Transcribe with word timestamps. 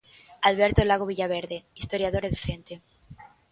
Alberto 0.41 0.83
Lago 0.89 1.05
Villaverde, 1.11 1.59
historiador 1.81 2.23
e 2.25 2.33
docente. 2.35 2.73